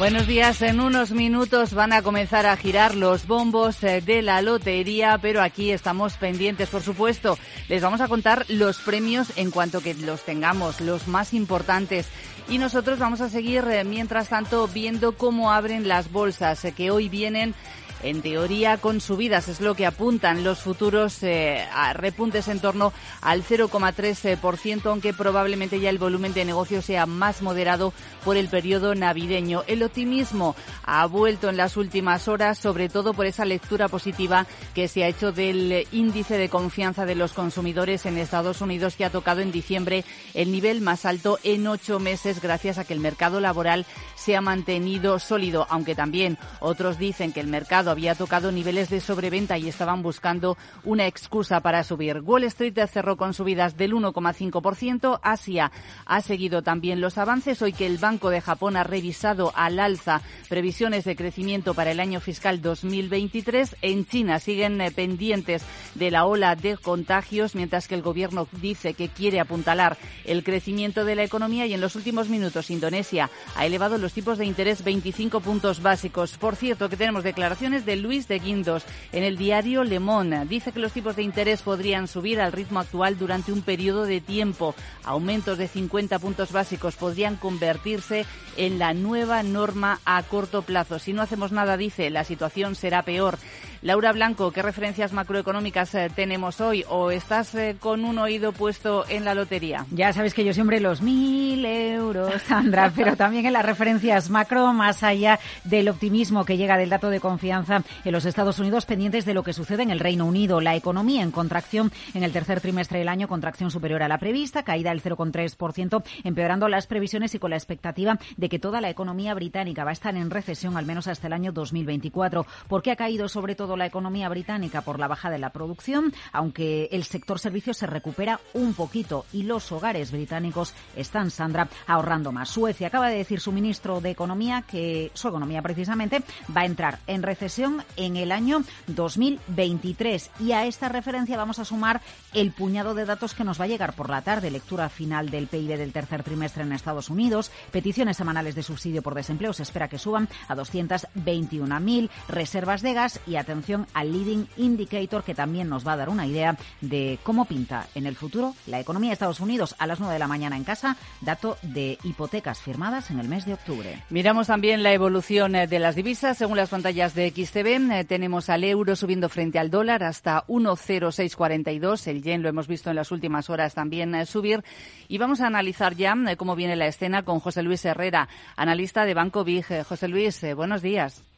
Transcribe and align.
Buenos 0.00 0.26
días. 0.26 0.62
En 0.62 0.80
unos 0.80 1.10
minutos 1.10 1.74
van 1.74 1.92
a 1.92 2.00
comenzar 2.00 2.46
a 2.46 2.56
girar 2.56 2.94
los 2.94 3.26
bombos 3.26 3.84
eh, 3.84 4.00
de 4.00 4.22
la 4.22 4.40
lotería, 4.40 5.18
pero 5.20 5.42
aquí 5.42 5.72
estamos 5.72 6.16
pendientes, 6.16 6.70
por 6.70 6.80
supuesto. 6.80 7.36
Les 7.68 7.82
vamos 7.82 8.00
a 8.00 8.08
contar 8.08 8.46
los 8.48 8.78
premios 8.78 9.30
en 9.36 9.50
cuanto 9.50 9.82
que 9.82 9.92
los 9.92 10.24
tengamos, 10.24 10.80
los 10.80 11.06
más 11.06 11.34
importantes. 11.34 12.08
Y 12.48 12.56
nosotros 12.56 12.98
vamos 12.98 13.20
a 13.20 13.28
seguir, 13.28 13.62
eh, 13.68 13.84
mientras 13.84 14.30
tanto, 14.30 14.66
viendo 14.68 15.12
cómo 15.18 15.52
abren 15.52 15.86
las 15.86 16.10
bolsas, 16.10 16.64
eh, 16.64 16.72
que 16.72 16.90
hoy 16.90 17.10
vienen 17.10 17.54
en 18.02 18.22
teoría 18.22 18.78
con 18.78 19.00
subidas, 19.00 19.48
es 19.48 19.60
lo 19.60 19.74
que 19.74 19.86
apuntan 19.86 20.44
los 20.44 20.60
futuros 20.60 21.22
eh, 21.22 21.66
a 21.72 21.92
repuntes 21.92 22.48
en 22.48 22.60
torno 22.60 22.92
al 23.20 23.42
0,3%, 23.42 24.86
aunque 24.86 25.12
probablemente 25.12 25.80
ya 25.80 25.90
el 25.90 25.98
volumen 25.98 26.32
de 26.32 26.44
negocio 26.44 26.82
sea 26.82 27.06
más 27.06 27.42
moderado 27.42 27.92
por 28.24 28.36
el 28.36 28.48
periodo 28.48 28.94
navideño. 28.94 29.64
El 29.66 29.82
optimismo 29.82 30.56
ha 30.84 31.04
vuelto 31.06 31.48
en 31.48 31.56
las 31.56 31.76
últimas 31.76 32.28
horas, 32.28 32.58
sobre 32.58 32.88
todo 32.88 33.14
por 33.14 33.26
esa 33.26 33.44
lectura 33.44 33.88
positiva 33.88 34.46
que 34.74 34.88
se 34.88 35.04
ha 35.04 35.08
hecho 35.08 35.32
del 35.32 35.86
índice 35.92 36.38
de 36.38 36.48
confianza 36.48 37.06
de 37.06 37.14
los 37.14 37.32
consumidores 37.32 38.06
en 38.06 38.18
Estados 38.18 38.60
Unidos, 38.60 38.96
que 38.96 39.04
ha 39.04 39.10
tocado 39.10 39.40
en 39.40 39.52
diciembre 39.52 40.04
el 40.34 40.52
nivel 40.52 40.80
más 40.80 41.04
alto 41.04 41.38
en 41.42 41.66
ocho 41.66 41.98
meses, 41.98 42.40
gracias 42.40 42.78
a 42.78 42.84
que 42.84 42.94
el 42.94 43.00
mercado 43.00 43.40
laboral 43.40 43.86
se 44.16 44.36
ha 44.36 44.40
mantenido 44.40 45.18
sólido, 45.18 45.66
aunque 45.70 45.94
también 45.94 46.38
otros 46.60 46.98
dicen 46.98 47.32
que 47.32 47.40
el 47.40 47.46
mercado 47.46 47.89
había 47.90 48.14
tocado 48.14 48.52
niveles 48.52 48.90
de 48.90 49.00
sobreventa 49.00 49.58
y 49.58 49.68
estaban 49.68 50.02
buscando 50.02 50.56
una 50.84 51.06
excusa 51.06 51.60
para 51.60 51.84
subir. 51.84 52.20
Wall 52.20 52.44
Street 52.44 52.78
cerró 52.90 53.16
con 53.16 53.34
subidas 53.34 53.76
del 53.76 53.94
1,5%. 53.94 55.20
Asia 55.22 55.72
ha 56.06 56.20
seguido 56.20 56.62
también 56.62 57.00
los 57.00 57.18
avances. 57.18 57.60
Hoy 57.62 57.72
que 57.72 57.86
el 57.86 57.98
Banco 57.98 58.30
de 58.30 58.40
Japón 58.40 58.76
ha 58.76 58.84
revisado 58.84 59.52
al 59.54 59.78
alza 59.78 60.22
previsiones 60.48 61.04
de 61.04 61.16
crecimiento 61.16 61.74
para 61.74 61.90
el 61.90 62.00
año 62.00 62.20
fiscal 62.20 62.62
2023. 62.62 63.76
En 63.82 64.06
China 64.06 64.38
siguen 64.38 64.80
eh, 64.80 64.90
pendientes 64.90 65.62
de 65.94 66.10
la 66.10 66.24
ola 66.24 66.56
de 66.56 66.76
contagios, 66.76 67.54
mientras 67.54 67.88
que 67.88 67.94
el 67.94 68.02
gobierno 68.02 68.48
dice 68.60 68.94
que 68.94 69.08
quiere 69.08 69.40
apuntalar 69.40 69.96
el 70.24 70.44
crecimiento 70.44 71.04
de 71.04 71.16
la 71.16 71.24
economía 71.24 71.66
y 71.66 71.74
en 71.74 71.80
los 71.80 71.96
últimos 71.96 72.28
minutos 72.28 72.70
Indonesia 72.70 73.30
ha 73.56 73.66
elevado 73.66 73.98
los 73.98 74.12
tipos 74.12 74.38
de 74.38 74.46
interés 74.46 74.84
25 74.84 75.40
puntos 75.40 75.82
básicos. 75.82 76.36
Por 76.38 76.56
cierto, 76.56 76.88
que 76.88 76.96
tenemos 76.96 77.24
declaraciones 77.24 77.79
de 77.84 77.96
Luis 77.96 78.28
de 78.28 78.38
Guindos 78.38 78.84
en 79.12 79.22
el 79.22 79.36
diario 79.36 79.84
Le 79.84 80.00
Monde. 80.00 80.44
Dice 80.46 80.72
que 80.72 80.80
los 80.80 80.92
tipos 80.92 81.16
de 81.16 81.22
interés 81.22 81.62
podrían 81.62 82.08
subir 82.08 82.40
al 82.40 82.52
ritmo 82.52 82.80
actual 82.80 83.18
durante 83.18 83.52
un 83.52 83.62
periodo 83.62 84.04
de 84.04 84.20
tiempo. 84.20 84.74
Aumentos 85.04 85.58
de 85.58 85.68
50 85.68 86.18
puntos 86.18 86.52
básicos 86.52 86.96
podrían 86.96 87.36
convertirse 87.36 88.26
en 88.56 88.78
la 88.78 88.94
nueva 88.94 89.42
norma 89.42 90.00
a 90.04 90.22
corto 90.22 90.62
plazo. 90.62 90.98
Si 90.98 91.12
no 91.12 91.22
hacemos 91.22 91.52
nada, 91.52 91.76
dice, 91.76 92.10
la 92.10 92.24
situación 92.24 92.74
será 92.74 93.02
peor. 93.02 93.38
Laura 93.82 94.12
Blanco, 94.12 94.52
¿qué 94.52 94.60
referencias 94.60 95.14
macroeconómicas 95.14 95.94
eh, 95.94 96.10
tenemos 96.14 96.60
hoy? 96.60 96.84
¿O 96.90 97.10
estás 97.10 97.54
eh, 97.54 97.76
con 97.80 98.04
un 98.04 98.18
oído 98.18 98.52
puesto 98.52 99.08
en 99.08 99.24
la 99.24 99.32
lotería? 99.32 99.86
Ya 99.90 100.12
sabes 100.12 100.34
que 100.34 100.44
yo 100.44 100.52
siempre 100.52 100.80
los 100.80 101.00
mil 101.00 101.64
euros, 101.64 102.42
Sandra, 102.42 102.92
pero 102.96 103.16
también 103.16 103.46
en 103.46 103.54
las 103.54 103.64
referencias 103.64 104.28
macro, 104.28 104.74
más 104.74 105.02
allá 105.02 105.40
del 105.64 105.88
optimismo 105.88 106.44
que 106.44 106.58
llega 106.58 106.76
del 106.76 106.90
dato 106.90 107.08
de 107.08 107.20
confianza 107.20 107.82
en 108.04 108.12
los 108.12 108.26
Estados 108.26 108.58
Unidos, 108.58 108.84
pendientes 108.84 109.24
de 109.24 109.32
lo 109.32 109.42
que 109.42 109.54
sucede 109.54 109.82
en 109.82 109.90
el 109.90 110.00
Reino 110.00 110.26
Unido. 110.26 110.60
La 110.60 110.76
economía 110.76 111.22
en 111.22 111.30
contracción 111.30 111.90
en 112.12 112.22
el 112.22 112.32
tercer 112.32 112.60
trimestre 112.60 112.98
del 112.98 113.08
año, 113.08 113.28
contracción 113.28 113.70
superior 113.70 114.02
a 114.02 114.08
la 114.08 114.18
prevista, 114.18 114.62
caída 114.62 114.90
del 114.90 115.02
0,3%, 115.02 116.02
empeorando 116.24 116.68
las 116.68 116.86
previsiones 116.86 117.34
y 117.34 117.38
con 117.38 117.48
la 117.48 117.56
expectativa 117.56 118.18
de 118.36 118.50
que 118.50 118.58
toda 118.58 118.82
la 118.82 118.90
economía 118.90 119.32
británica 119.32 119.84
va 119.84 119.90
a 119.90 119.94
estar 119.94 120.14
en 120.16 120.28
recesión 120.28 120.76
al 120.76 120.84
menos 120.84 121.08
hasta 121.08 121.28
el 121.28 121.32
año 121.32 121.52
2024. 121.52 122.44
¿Por 122.68 122.82
qué 122.82 122.90
ha 122.90 122.96
caído 122.96 123.26
sobre 123.26 123.54
todo 123.54 123.69
la 123.76 123.86
economía 123.86 124.28
británica 124.28 124.82
por 124.82 124.98
la 124.98 125.08
baja 125.08 125.30
de 125.30 125.38
la 125.38 125.50
producción, 125.50 126.12
aunque 126.32 126.88
el 126.92 127.04
sector 127.04 127.38
servicios 127.38 127.76
se 127.76 127.86
recupera 127.86 128.40
un 128.54 128.74
poquito 128.74 129.26
y 129.32 129.44
los 129.44 129.70
hogares 129.72 130.12
británicos 130.12 130.74
están, 130.96 131.30
Sandra, 131.30 131.68
ahorrando 131.86 132.32
más. 132.32 132.48
Suecia 132.50 132.88
acaba 132.88 133.08
de 133.08 133.16
decir 133.16 133.40
su 133.40 133.52
ministro 133.52 134.00
de 134.00 134.10
Economía 134.10 134.62
que 134.62 135.10
su 135.14 135.28
economía 135.28 135.62
precisamente 135.62 136.22
va 136.54 136.62
a 136.62 136.66
entrar 136.66 136.98
en 137.06 137.22
recesión 137.22 137.84
en 137.96 138.16
el 138.16 138.32
año 138.32 138.62
2023 138.88 140.30
y 140.40 140.52
a 140.52 140.66
esta 140.66 140.88
referencia 140.88 141.36
vamos 141.36 141.58
a 141.58 141.64
sumar 141.64 142.00
el 142.34 142.52
puñado 142.52 142.94
de 142.94 143.04
datos 143.04 143.34
que 143.34 143.44
nos 143.44 143.60
va 143.60 143.64
a 143.64 143.68
llegar 143.68 143.94
por 143.94 144.10
la 144.10 144.22
tarde, 144.22 144.50
lectura 144.50 144.88
final 144.88 145.30
del 145.30 145.46
PIB 145.46 145.76
del 145.76 145.92
tercer 145.92 146.22
trimestre 146.22 146.62
en 146.62 146.72
Estados 146.72 147.10
Unidos, 147.10 147.50
peticiones 147.70 148.16
semanales 148.16 148.54
de 148.54 148.62
subsidio 148.62 149.02
por 149.02 149.14
desempleo 149.14 149.52
se 149.52 149.62
espera 149.62 149.88
que 149.88 149.98
suban 149.98 150.28
a 150.48 150.54
221.000, 150.56 152.10
reservas 152.28 152.82
de 152.82 152.94
gas 152.94 153.20
y 153.26 153.36
atención 153.36 153.59
al 153.94 154.12
leading 154.12 154.46
indicator 154.56 155.22
que 155.22 155.34
también 155.34 155.68
nos 155.68 155.86
va 155.86 155.92
a 155.92 155.96
dar 155.96 156.08
una 156.08 156.26
idea 156.26 156.56
de 156.80 157.18
cómo 157.22 157.44
pinta 157.44 157.86
en 157.94 158.06
el 158.06 158.16
futuro 158.16 158.54
la 158.66 158.80
economía 158.80 159.10
de 159.10 159.14
Estados 159.14 159.40
Unidos 159.40 159.74
a 159.78 159.86
las 159.86 160.00
9 160.00 160.12
de 160.12 160.18
la 160.18 160.28
mañana 160.28 160.56
en 160.56 160.64
casa, 160.64 160.96
dato 161.20 161.56
de 161.62 161.98
hipotecas 162.04 162.60
firmadas 162.60 163.10
en 163.10 163.18
el 163.18 163.28
mes 163.28 163.44
de 163.44 163.54
octubre. 163.54 164.02
Miramos 164.10 164.46
también 164.46 164.82
la 164.82 164.92
evolución 164.92 165.54
eh, 165.54 165.66
de 165.66 165.78
las 165.78 165.94
divisas. 165.94 166.38
Según 166.38 166.56
las 166.56 166.70
pantallas 166.70 167.14
de 167.14 167.30
XTB, 167.30 167.92
eh, 167.92 168.04
tenemos 168.04 168.48
al 168.48 168.64
euro 168.64 168.96
subiendo 168.96 169.28
frente 169.28 169.58
al 169.58 169.70
dólar 169.70 170.02
hasta 170.02 170.46
1,0642. 170.46 172.06
El 172.06 172.22
yen 172.22 172.42
lo 172.42 172.48
hemos 172.48 172.66
visto 172.66 172.90
en 172.90 172.96
las 172.96 173.10
últimas 173.10 173.50
horas 173.50 173.74
también 173.74 174.14
eh, 174.14 174.26
subir. 174.26 174.64
Y 175.08 175.18
vamos 175.18 175.40
a 175.40 175.46
analizar 175.46 175.94
ya 175.94 176.14
cómo 176.36 176.56
viene 176.56 176.76
la 176.76 176.86
escena 176.86 177.22
con 177.22 177.40
José 177.40 177.62
Luis 177.62 177.84
Herrera, 177.84 178.28
analista 178.56 179.04
de 179.04 179.14
Banco 179.14 179.44
Big. 179.44 179.66
José 179.84 180.08
Luis, 180.08 180.44
buenos 180.56 180.82
días. 180.82 181.29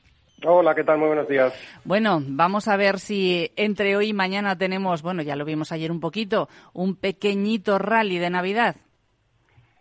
Hola, 0.45 0.75
¿qué 0.75 0.85
tal? 0.85 0.99
Muy 0.99 1.09
buenos 1.09 1.29
días. 1.29 1.53
Bueno, 1.85 2.21
vamos 2.25 2.67
a 2.69 2.77
ver 2.77 2.99
si 2.99 3.53
entre 3.57 3.97
hoy 3.97 4.09
y 4.09 4.13
mañana 4.13 4.57
tenemos, 4.57 5.03
bueno, 5.03 5.23
ya 5.23 5.37
lo 5.37 5.45
vimos 5.45 5.73
ayer 5.73 5.91
un 5.91 6.01
poquito, 6.01 6.49
un 6.73 6.97
pequeñito 6.97 7.79
rally 7.79 8.19
de 8.19 8.31
Navidad. 8.31 8.77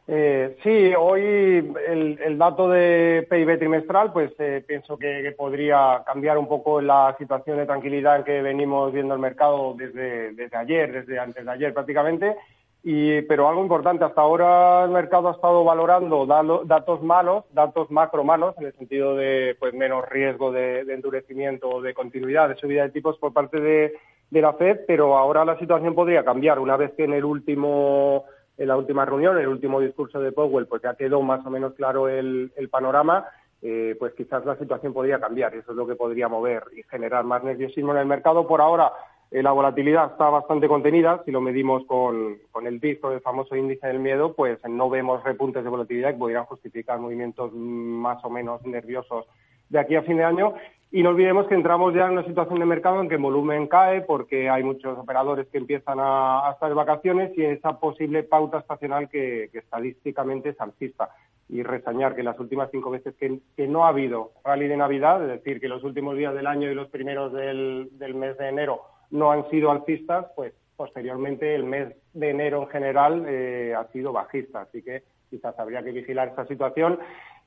Eh, 0.07 0.57
sí, 0.61 0.93
hoy 0.97 1.21
el, 1.87 2.37
dato 2.37 2.67
de 2.69 3.25
PIB 3.29 3.59
trimestral, 3.59 4.11
pues 4.11 4.31
eh, 4.39 4.63
pienso 4.67 4.97
que, 4.97 5.33
podría 5.37 6.03
cambiar 6.05 6.37
un 6.37 6.47
poco 6.47 6.81
la 6.81 7.15
situación 7.17 7.57
de 7.57 7.65
tranquilidad 7.65 8.17
en 8.17 8.23
que 8.23 8.41
venimos 8.41 8.91
viendo 8.91 9.13
el 9.13 9.21
mercado 9.21 9.73
desde, 9.77 10.33
desde 10.33 10.57
ayer, 10.57 10.91
desde 10.91 11.17
antes 11.17 11.45
de 11.45 11.51
ayer 11.51 11.73
prácticamente. 11.73 12.35
Y, 12.83 13.21
pero 13.23 13.47
algo 13.47 13.61
importante, 13.61 14.03
hasta 14.03 14.21
ahora 14.21 14.85
el 14.85 14.89
mercado 14.89 15.29
ha 15.29 15.33
estado 15.33 15.63
valorando 15.63 16.25
datos 16.25 17.03
malos, 17.03 17.45
datos 17.53 17.91
macro 17.91 18.23
malos, 18.23 18.55
en 18.57 18.65
el 18.65 18.73
sentido 18.73 19.15
de 19.15 19.55
pues, 19.59 19.73
menos 19.75 20.09
riesgo 20.09 20.51
de, 20.51 20.79
endurecimiento 20.81 21.69
o 21.69 21.81
de 21.81 21.93
continuidad 21.93 22.49
de 22.49 22.55
subida 22.55 22.83
de 22.83 22.89
tipos 22.89 23.19
por 23.19 23.33
parte 23.33 23.59
de, 23.59 23.93
la 24.31 24.53
Fed, 24.53 24.79
pero 24.87 25.17
ahora 25.17 25.45
la 25.45 25.59
situación 25.59 25.93
podría 25.93 26.23
cambiar 26.23 26.57
una 26.57 26.77
vez 26.77 26.93
que 26.93 27.03
en 27.03 27.13
el 27.13 27.25
último 27.25 28.25
en 28.57 28.67
la 28.67 28.77
última 28.77 29.05
reunión, 29.05 29.37
el 29.37 29.47
último 29.47 29.79
discurso 29.79 30.19
de 30.19 30.31
Powell, 30.31 30.67
pues 30.67 30.81
ya 30.81 30.95
quedó 30.95 31.21
más 31.21 31.45
o 31.45 31.49
menos 31.49 31.73
claro 31.73 32.07
el, 32.07 32.51
panorama, 32.69 33.25
eh, 33.61 33.95
pues 33.97 34.13
quizás 34.13 34.45
la 34.45 34.55
situación 34.55 34.93
podría 34.93 35.19
cambiar 35.19 35.55
eso 35.55 35.71
es 35.71 35.77
lo 35.77 35.87
que 35.87 35.95
podría 35.95 36.27
mover 36.27 36.63
y 36.75 36.83
generar 36.83 37.23
más 37.25 37.43
nerviosismo 37.43 37.91
en 37.91 37.97
el 37.99 38.05
mercado. 38.05 38.47
Por 38.47 38.61
ahora, 38.61 38.91
eh, 39.31 39.41
la 39.41 39.53
volatilidad 39.53 40.11
está 40.11 40.29
bastante 40.29 40.67
contenida, 40.67 41.21
si 41.23 41.31
lo 41.31 41.39
medimos 41.39 41.85
con, 41.85 42.37
el 42.65 42.79
BIS, 42.79 42.99
con 42.99 43.13
el 43.13 43.21
famoso 43.21 43.55
índice 43.55 43.87
del 43.87 43.99
miedo, 43.99 44.33
pues 44.33 44.59
no 44.67 44.89
vemos 44.89 45.23
repuntes 45.23 45.63
de 45.63 45.69
volatilidad 45.69 46.11
que 46.11 46.19
pudieran 46.19 46.43
justificar 46.45 46.99
movimientos 46.99 47.53
más 47.53 48.23
o 48.25 48.29
menos 48.29 48.61
nerviosos 48.65 49.25
de 49.69 49.79
aquí 49.79 49.95
a 49.95 50.03
fin 50.03 50.17
de 50.17 50.25
año. 50.25 50.53
Y 50.91 51.01
no 51.01 51.11
olvidemos 51.11 51.47
que 51.47 51.55
entramos 51.55 51.93
ya 51.93 52.07
en 52.07 52.11
una 52.11 52.25
situación 52.25 52.59
de 52.59 52.65
mercado 52.65 52.99
en 52.99 53.07
que 53.07 53.15
el 53.15 53.21
volumen 53.21 53.67
cae 53.67 54.01
porque 54.01 54.49
hay 54.49 54.63
muchos 54.63 54.99
operadores 54.99 55.47
que 55.47 55.59
empiezan 55.59 55.99
a, 56.01 56.51
estar 56.51 56.67
de 56.67 56.75
vacaciones 56.75 57.31
y 57.37 57.45
esa 57.45 57.79
posible 57.79 58.23
pauta 58.23 58.59
estacional 58.59 59.07
que, 59.07 59.49
estadísticamente 59.53 60.49
es 60.49 60.59
alcista. 60.59 61.09
Y 61.47 61.63
resañar 61.63 62.15
que 62.15 62.23
las 62.23 62.37
últimas 62.37 62.69
cinco 62.69 62.91
veces 62.91 63.15
que, 63.15 63.67
no 63.67 63.85
ha 63.85 63.89
habido 63.89 64.31
rally 64.43 64.67
de 64.67 64.75
Navidad, 64.75 65.23
es 65.23 65.41
decir, 65.41 65.61
que 65.61 65.69
los 65.69 65.85
últimos 65.85 66.17
días 66.17 66.33
del 66.33 66.47
año 66.47 66.69
y 66.69 66.75
los 66.75 66.89
primeros 66.89 67.31
del 67.31 68.13
mes 68.13 68.37
de 68.37 68.49
enero 68.49 68.81
no 69.11 69.31
han 69.31 69.49
sido 69.49 69.71
alcistas, 69.71 70.25
pues 70.35 70.53
posteriormente 70.75 71.53
el 71.53 71.63
mes 71.63 71.93
de 72.13 72.29
enero 72.29 72.63
en 72.63 72.69
general 72.69 73.25
eh, 73.27 73.75
ha 73.77 73.85
sido 73.91 74.11
bajista. 74.11 74.61
Así 74.61 74.81
que 74.81 75.03
quizás 75.29 75.57
habría 75.59 75.83
que 75.83 75.91
vigilar 75.91 76.29
esta 76.29 76.47
situación 76.47 76.99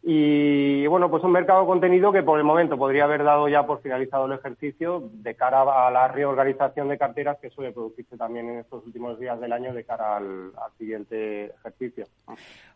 y 0.06 0.86
bueno, 0.86 1.10
pues 1.10 1.24
un 1.24 1.32
mercado 1.32 1.64
contenido 1.64 2.12
que 2.12 2.22
por 2.22 2.38
el 2.38 2.44
momento 2.44 2.76
podría 2.76 3.04
haber 3.04 3.24
dado 3.24 3.48
ya 3.48 3.64
por 3.64 3.80
finalizado 3.80 4.26
el 4.26 4.32
ejercicio 4.32 5.08
de 5.14 5.34
cara 5.34 5.62
a 5.62 5.90
la 5.90 6.08
reorganización 6.08 6.88
de 6.88 6.98
carteras 6.98 7.38
que 7.40 7.48
suele 7.48 7.72
producirse 7.72 8.18
también 8.18 8.50
en 8.50 8.58
estos 8.58 8.84
últimos 8.84 9.18
días 9.18 9.40
del 9.40 9.54
año 9.54 9.72
de 9.72 9.82
cara 9.82 10.18
al, 10.18 10.52
siguiente 10.76 11.46
ejercicio. 11.46 12.04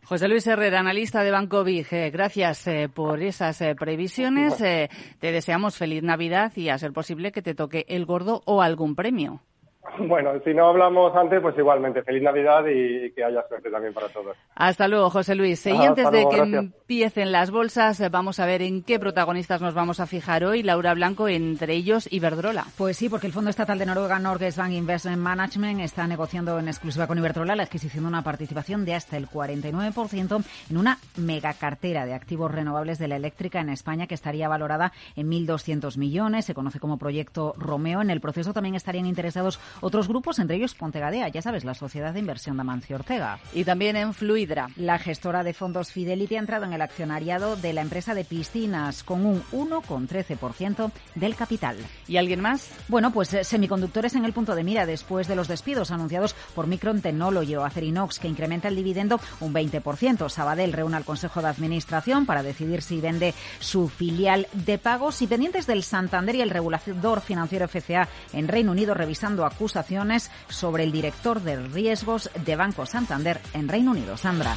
José 0.05 0.27
Luis 0.27 0.47
Herrera, 0.47 0.79
analista 0.79 1.21
de 1.21 1.29
Banco 1.29 1.63
Big, 1.63 1.85
eh, 1.91 2.09
gracias 2.09 2.65
eh, 2.65 2.89
por 2.91 3.21
esas 3.21 3.61
eh, 3.61 3.75
previsiones. 3.75 4.57
te 4.57 5.31
deseamos 5.31 5.77
feliz 5.77 6.01
Navidad 6.01 6.51
y 6.55 6.69
a 6.69 6.79
ser 6.79 6.93
posible 6.93 7.31
que 7.31 7.43
te 7.43 7.53
toque 7.53 7.85
el 7.89 8.07
gordo 8.07 8.41
o 8.45 8.63
algún 8.63 8.95
premio. 8.95 9.41
Bueno, 10.07 10.31
si 10.43 10.53
no 10.53 10.67
hablamos 10.69 11.15
antes, 11.15 11.41
pues 11.41 11.57
igualmente, 11.57 12.03
feliz 12.03 12.23
Navidad 12.23 12.63
y 12.67 13.11
que 13.11 13.23
haya 13.23 13.45
suerte 13.47 13.69
también 13.69 13.93
para 13.93 14.07
todos. 14.07 14.35
Hasta 14.55 14.87
luego, 14.87 15.09
José 15.09 15.35
Luis. 15.35 15.65
Y 15.65 15.71
antes 15.71 16.09
de 16.11 16.27
que 16.29 16.37
empiecen 16.37 17.31
las 17.31 17.51
bolsas, 17.51 18.09
vamos 18.09 18.39
a 18.39 18.45
ver 18.45 18.61
en 18.61 18.83
qué 18.83 18.99
protagonistas 18.99 19.61
nos 19.61 19.73
vamos 19.73 19.99
a 19.99 20.07
fijar 20.07 20.43
hoy. 20.43 20.63
Laura 20.63 20.93
Blanco, 20.93 21.27
entre 21.27 21.73
ellos 21.73 22.07
Iberdrola. 22.11 22.65
Pues 22.77 22.97
sí, 22.97 23.09
porque 23.09 23.27
el 23.27 23.33
Fondo 23.33 23.49
Estatal 23.49 23.77
de 23.77 23.85
Noruega, 23.85 24.19
Norges 24.19 24.57
Bank 24.57 24.71
Investment 24.71 25.21
Management, 25.21 25.81
está 25.81 26.07
negociando 26.07 26.57
en 26.59 26.67
exclusiva 26.67 27.07
con 27.07 27.17
Iberdrola 27.17 27.55
la 27.55 27.63
adquisición 27.63 28.05
de 28.05 28.09
una 28.09 28.23
participación 28.23 28.85
de 28.85 28.95
hasta 28.95 29.17
el 29.17 29.27
49% 29.27 30.43
en 30.69 30.77
una 30.77 30.97
megacartera 31.17 32.05
de 32.05 32.13
activos 32.13 32.51
renovables 32.51 32.99
de 32.99 33.07
la 33.07 33.15
eléctrica 33.17 33.59
en 33.59 33.69
España 33.69 34.07
que 34.07 34.15
estaría 34.15 34.47
valorada 34.47 34.93
en 35.15 35.29
1.200 35.29 35.97
millones. 35.97 36.45
Se 36.45 36.53
conoce 36.53 36.79
como 36.79 36.97
proyecto 36.97 37.53
Romeo. 37.57 38.01
En 38.01 38.09
el 38.09 38.21
proceso 38.21 38.53
también 38.53 38.75
estarían 38.75 39.05
interesados 39.05 39.59
otros 39.81 39.88
grupos, 40.07 40.39
entre 40.39 40.57
ellos 40.57 40.75
Pontegadea, 40.75 41.27
ya 41.29 41.41
sabes, 41.41 41.65
la 41.65 41.73
sociedad 41.73 42.13
de 42.13 42.19
inversión 42.19 42.57
de 42.57 42.61
Amancio 42.61 42.95
Ortega. 42.95 43.39
Y 43.53 43.63
también 43.63 43.95
en 43.95 44.13
Fluidra. 44.13 44.69
La 44.75 44.99
gestora 44.99 45.43
de 45.43 45.53
fondos 45.53 45.91
Fidelity 45.91 46.35
ha 46.35 46.39
entrado 46.39 46.65
en 46.65 46.73
el 46.73 46.81
accionariado 46.81 47.55
de 47.55 47.73
la 47.73 47.81
empresa 47.81 48.13
de 48.13 48.23
piscinas 48.23 49.03
con 49.03 49.25
un 49.25 49.43
1,13% 49.51 50.91
del 51.15 51.35
capital. 51.35 51.77
¿Y 52.07 52.17
alguien 52.17 52.41
más? 52.41 52.69
Bueno, 52.87 53.11
pues 53.11 53.33
eh, 53.33 53.43
semiconductores 53.43 54.15
en 54.15 54.25
el 54.25 54.33
punto 54.33 54.55
de 54.55 54.63
mira 54.63 54.85
después 54.85 55.27
de 55.27 55.35
los 55.35 55.47
despidos 55.47 55.91
anunciados 55.91 56.35
por 56.55 56.67
Micron 56.67 57.01
Technology 57.01 57.55
o 57.55 57.65
Acerinox, 57.65 58.19
que 58.19 58.27
incrementa 58.27 58.67
el 58.67 58.75
dividendo 58.75 59.19
un 59.39 59.53
20%. 59.53 60.29
Sabadell 60.29 60.73
reúne 60.73 60.97
al 60.97 61.05
Consejo 61.05 61.41
de 61.41 61.47
Administración 61.47 62.25
para 62.25 62.43
decidir 62.43 62.81
si 62.81 63.01
vende 63.01 63.33
su 63.59 63.89
filial 63.89 64.47
de 64.53 64.77
pagos 64.77 65.21
y 65.21 65.27
pendientes 65.27 65.67
del 65.67 65.83
Santander 65.83 66.35
y 66.35 66.41
el 66.41 66.49
regulador 66.49 67.21
financiero 67.21 67.67
FCA 67.67 68.07
en 68.33 68.47
Reino 68.47 68.71
Unido 68.71 68.93
revisando 68.93 69.45
acusaciones 69.69 70.31
sobre 70.49 70.83
el 70.83 70.91
director 70.91 71.41
de 71.41 71.57
riesgos 71.57 72.29
de 72.43 72.55
Banco 72.55 72.85
Santander 72.85 73.39
en 73.53 73.67
Reino 73.67 73.91
Unido. 73.91 74.17
Sandra. 74.17 74.55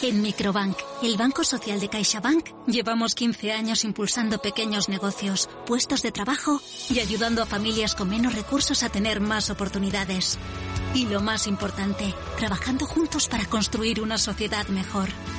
En 0.00 0.22
Microbank, 0.22 0.76
el 1.02 1.16
Banco 1.16 1.42
Social 1.42 1.80
de 1.80 1.88
CaixaBank, 1.88 2.66
llevamos 2.66 3.14
15 3.14 3.52
años 3.52 3.84
impulsando 3.84 4.40
pequeños 4.40 4.88
negocios, 4.88 5.48
puestos 5.66 6.02
de 6.02 6.12
trabajo 6.12 6.60
y 6.88 7.00
ayudando 7.00 7.42
a 7.42 7.46
familias 7.46 7.94
con 7.94 8.08
menos 8.08 8.34
recursos 8.34 8.82
a 8.84 8.90
tener 8.90 9.20
más 9.20 9.50
oportunidades. 9.50 10.38
Y 10.94 11.06
lo 11.06 11.20
más 11.20 11.46
importante, 11.46 12.14
trabajando 12.38 12.86
juntos 12.86 13.26
para 13.26 13.46
construir 13.46 14.00
una 14.00 14.18
sociedad 14.18 14.68
mejor. 14.68 15.08